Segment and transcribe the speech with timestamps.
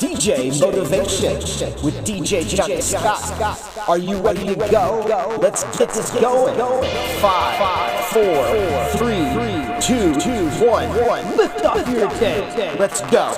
[0.00, 1.34] DJ Motivation
[1.84, 3.86] with DJ Johnny Scott.
[3.86, 5.36] Are you ready to go?
[5.42, 6.56] Let's get this going.
[7.20, 8.46] Five, four,
[8.96, 9.18] three,
[9.82, 10.14] two,
[10.66, 11.36] one.
[11.36, 12.74] Lift off your day.
[12.78, 13.30] Let's go.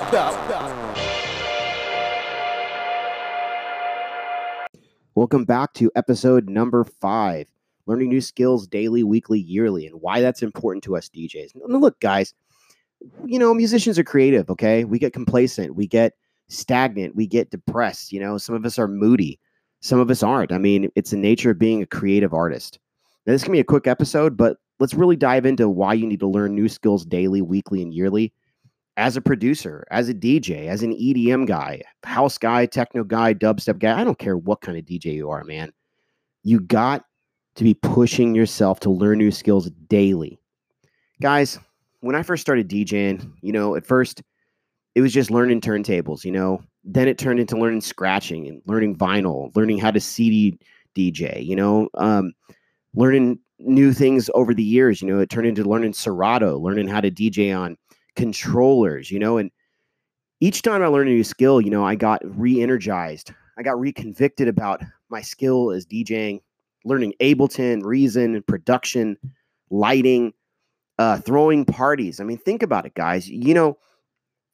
[5.15, 7.51] Welcome back to episode number five
[7.87, 11.57] learning new skills daily, weekly, yearly, and why that's important to us DJs.
[11.67, 12.33] Now, look, guys,
[13.25, 14.85] you know, musicians are creative, okay?
[14.85, 16.13] We get complacent, we get
[16.53, 18.11] stagnant, we get depressed.
[18.11, 19.39] You know, some of us are moody,
[19.81, 20.51] some of us aren't.
[20.51, 22.79] I mean, it's the nature of being a creative artist.
[23.25, 26.19] Now, this can be a quick episode, but let's really dive into why you need
[26.19, 28.33] to learn new skills daily, weekly, and yearly
[28.97, 33.79] as a producer, as a DJ, as an EDM guy, house guy, techno guy, dubstep
[33.79, 33.99] guy.
[33.99, 35.71] I don't care what kind of DJ you are, man.
[36.43, 37.05] You got
[37.55, 40.39] to be pushing yourself to learn new skills daily.
[41.21, 41.59] Guys,
[42.01, 44.21] when I first started DJing, you know, at first
[44.95, 46.61] it was just learning turntables, you know.
[46.83, 50.59] Then it turned into learning scratching and learning vinyl, learning how to CD
[50.95, 52.33] DJ, you know, um,
[52.93, 55.01] learning new things over the years.
[55.01, 57.77] You know, it turned into learning Serato, learning how to DJ on
[58.15, 59.49] controllers, you know, and
[60.39, 63.31] each time I learned a new skill, you know, I got re-energized.
[63.57, 66.41] I got reconvicted about my skill as DJing,
[66.83, 69.15] learning Ableton, Reason, and production,
[69.69, 70.33] lighting,
[70.99, 72.19] uh, throwing parties.
[72.19, 73.29] I mean, think about it, guys.
[73.29, 73.77] You know,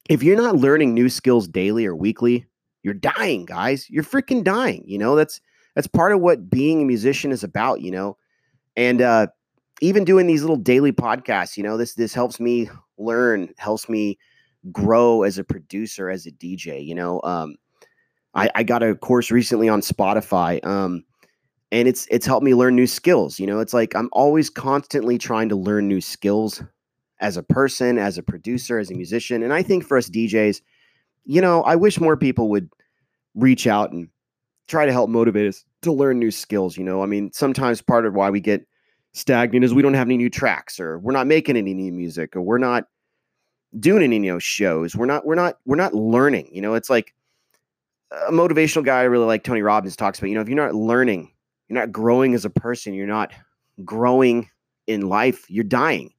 [0.09, 2.45] if you're not learning new skills daily or weekly,
[2.83, 3.89] you're dying, guys.
[3.89, 4.83] You're freaking dying.
[4.85, 5.39] You know, that's
[5.75, 8.17] that's part of what being a musician is about, you know.
[8.75, 9.27] And uh
[9.81, 14.17] even doing these little daily podcasts, you know, this this helps me learn, helps me
[14.71, 17.21] grow as a producer, as a DJ, you know.
[17.23, 17.55] Um
[18.33, 20.63] I, I got a course recently on Spotify.
[20.65, 21.03] Um
[21.71, 23.39] and it's it's helped me learn new skills.
[23.39, 26.63] You know, it's like I'm always constantly trying to learn new skills
[27.19, 29.43] as a person, as a producer, as a musician.
[29.43, 30.61] And I think for us DJs,
[31.25, 32.69] you know, I wish more people would
[33.35, 34.07] reach out and
[34.67, 36.77] try to help motivate us to learn new skills.
[36.77, 38.65] You know, I mean, sometimes part of why we get
[39.13, 42.35] stagnant is we don't have any new tracks or we're not making any new music
[42.35, 42.85] or we're not
[43.79, 44.95] doing any new shows.
[44.95, 46.49] We're not, we're not, we're not learning.
[46.51, 47.13] You know, it's like
[48.11, 50.73] a motivational guy I really like Tony Robbins talks about, you know, if you're not
[50.73, 51.31] learning,
[51.67, 53.31] you're not growing as a person, you're not
[53.83, 54.49] growing
[54.87, 56.13] in life, you're dying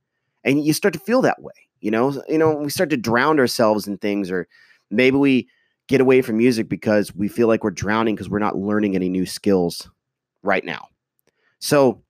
[0.44, 3.38] and you start to feel that way you know you know we start to drown
[3.38, 4.46] ourselves in things or
[4.90, 5.48] maybe we
[5.88, 9.08] get away from music because we feel like we're drowning because we're not learning any
[9.08, 9.90] new skills
[10.44, 10.86] right now.
[11.58, 12.00] So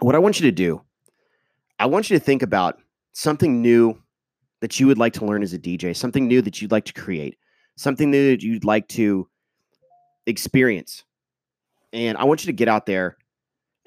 [0.00, 0.80] what i want you to do
[1.78, 2.80] i want you to think about
[3.12, 3.96] something new
[4.60, 6.92] that you would like to learn as a dj something new that you'd like to
[6.92, 7.38] create
[7.76, 9.28] something new that you'd like to
[10.26, 11.04] experience.
[11.92, 13.16] And i want you to get out there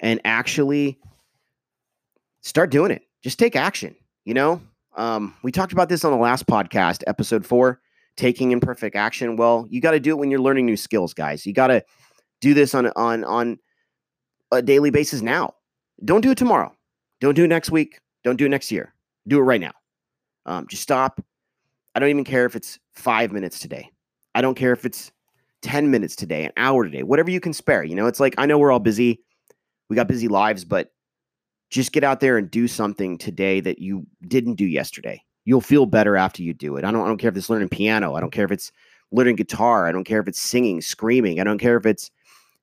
[0.00, 0.98] and actually
[2.40, 3.94] start doing it just take action.
[4.24, 4.60] You know,
[4.96, 7.80] um, we talked about this on the last podcast, episode four,
[8.16, 9.36] taking imperfect action.
[9.36, 11.46] Well, you got to do it when you're learning new skills, guys.
[11.46, 11.84] You got to
[12.40, 13.58] do this on on on
[14.52, 15.54] a daily basis now.
[16.04, 16.74] Don't do it tomorrow.
[17.20, 18.00] Don't do it next week.
[18.24, 18.94] Don't do it next year.
[19.26, 19.72] Do it right now.
[20.46, 21.20] Um, just stop.
[21.94, 23.90] I don't even care if it's five minutes today.
[24.34, 25.10] I don't care if it's
[25.62, 27.82] 10 minutes today, an hour today, whatever you can spare.
[27.82, 29.20] You know, it's like I know we're all busy.
[29.88, 30.92] We got busy lives, but
[31.70, 35.22] just get out there and do something today that you didn't do yesterday.
[35.44, 36.84] You'll feel better after you do it.
[36.84, 38.14] I don't, I don't care if it's learning piano.
[38.14, 38.72] I don't care if it's
[39.10, 39.86] learning guitar.
[39.86, 41.40] I don't care if it's singing, screaming.
[41.40, 42.10] I don't care if it's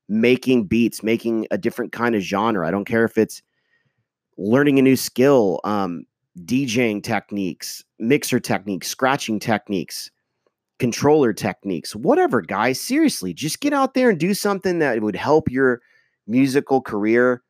[0.08, 2.68] making beats, making a different kind of genre.
[2.68, 3.42] I don't care if it's
[4.38, 6.06] learning a new skill, um,
[6.44, 10.12] DJing techniques, mixer techniques, scratching techniques,
[10.80, 12.80] controller techniques, whatever, guys.
[12.80, 15.82] Seriously, just get out there and do something that would help your
[16.28, 17.42] musical career.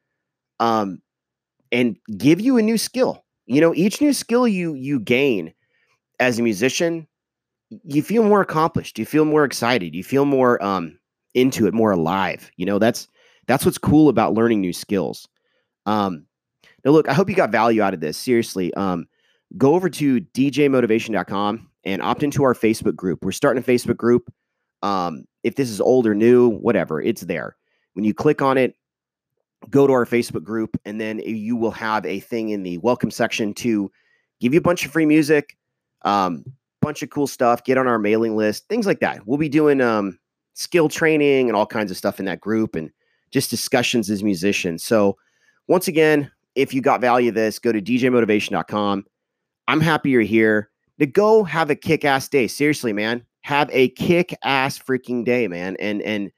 [0.60, 1.02] Um,
[1.72, 3.24] and give you a new skill.
[3.46, 5.54] You know, each new skill you you gain
[6.20, 7.08] as a musician,
[7.84, 8.98] you feel more accomplished.
[8.98, 9.94] You feel more excited.
[9.94, 10.98] You feel more um
[11.34, 12.50] into it, more alive.
[12.58, 13.08] You know, that's
[13.48, 15.28] that's what's cool about learning new skills.
[15.86, 16.26] Um
[16.84, 18.18] now look, I hope you got value out of this.
[18.18, 19.06] Seriously, um
[19.58, 23.24] go over to djmotivation.com and opt into our Facebook group.
[23.24, 24.32] We're starting a Facebook group.
[24.82, 27.56] Um, if this is old or new, whatever, it's there.
[27.94, 28.76] When you click on it,
[29.70, 33.12] go to our Facebook group, and then you will have a thing in the welcome
[33.12, 33.92] section to
[34.40, 35.58] give you a bunch of free music,
[36.04, 36.44] um,
[36.82, 37.64] bunch of cool stuff.
[37.64, 39.26] Get on our mailing list, things like that.
[39.26, 40.20] We'll be doing um,
[40.54, 42.92] skill training and all kinds of stuff in that group, and
[43.32, 44.84] just discussions as musicians.
[44.84, 45.18] So,
[45.68, 49.06] once again, if you got value of this, go to djmotivation.com.
[49.68, 50.70] I'm happy you're here.
[51.00, 52.48] To go have a kick ass day.
[52.48, 53.26] Seriously, man.
[53.42, 55.76] Have a kick ass freaking day, man.
[55.80, 56.32] And and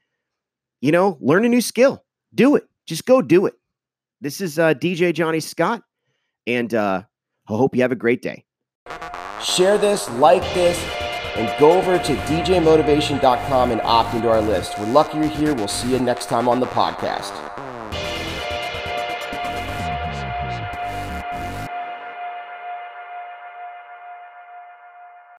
[0.80, 2.04] you know, learn a new skill.
[2.34, 3.54] Do it just go do it.
[4.20, 5.82] This is uh, DJ Johnny Scott,
[6.46, 7.02] and uh,
[7.48, 8.44] I hope you have a great day.
[9.42, 10.82] Share this, like this,
[11.36, 14.76] and go over to djmotivation.com and opt into our list.
[14.78, 15.54] We're lucky you're here.
[15.54, 17.67] We'll see you next time on the podcast.